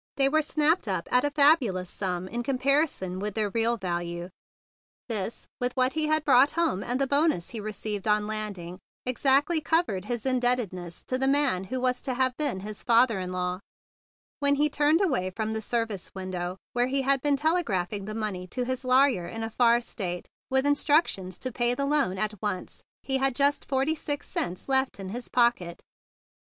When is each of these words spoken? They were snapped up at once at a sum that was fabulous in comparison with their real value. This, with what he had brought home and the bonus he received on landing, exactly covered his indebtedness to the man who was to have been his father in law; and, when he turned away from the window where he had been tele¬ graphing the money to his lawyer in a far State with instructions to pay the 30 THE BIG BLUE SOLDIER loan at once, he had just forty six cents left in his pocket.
They 0.17 0.27
were 0.27 0.41
snapped 0.41 0.87
up 0.87 1.07
at 1.11 1.23
once 1.23 1.37
at 1.37 1.37
a 1.37 1.37
sum 1.37 1.53
that 1.59 1.73
was 1.73 1.89
fabulous 1.95 2.01
in 2.33 2.41
comparison 2.41 3.19
with 3.19 3.35
their 3.35 3.51
real 3.51 3.77
value. 3.77 4.29
This, 5.07 5.45
with 5.59 5.77
what 5.77 5.93
he 5.93 6.07
had 6.07 6.25
brought 6.25 6.53
home 6.53 6.83
and 6.83 6.99
the 6.99 7.05
bonus 7.05 7.51
he 7.51 7.59
received 7.59 8.07
on 8.07 8.25
landing, 8.25 8.79
exactly 9.05 9.61
covered 9.61 10.05
his 10.05 10.25
indebtedness 10.25 11.03
to 11.03 11.19
the 11.19 11.27
man 11.27 11.65
who 11.65 11.79
was 11.79 12.01
to 12.01 12.15
have 12.15 12.35
been 12.35 12.61
his 12.61 12.81
father 12.81 13.19
in 13.19 13.31
law; 13.31 13.53
and, 13.57 13.61
when 14.39 14.55
he 14.55 14.71
turned 14.71 15.01
away 15.01 15.29
from 15.29 15.51
the 15.51 16.01
window 16.15 16.57
where 16.73 16.87
he 16.87 17.03
had 17.03 17.21
been 17.21 17.37
tele¬ 17.37 17.63
graphing 17.63 18.07
the 18.07 18.15
money 18.15 18.47
to 18.47 18.65
his 18.65 18.83
lawyer 18.83 19.27
in 19.27 19.43
a 19.43 19.51
far 19.51 19.79
State 19.79 20.27
with 20.49 20.65
instructions 20.65 21.37
to 21.37 21.51
pay 21.51 21.75
the 21.75 21.75
30 21.75 21.75
THE 21.75 21.75
BIG 21.75 21.77
BLUE 21.77 21.93
SOLDIER 21.99 22.09
loan 22.09 22.17
at 22.17 22.41
once, 22.41 22.83
he 23.03 23.17
had 23.17 23.35
just 23.35 23.65
forty 23.69 23.93
six 23.93 24.27
cents 24.27 24.67
left 24.67 24.99
in 24.99 25.09
his 25.09 25.29
pocket. 25.29 25.83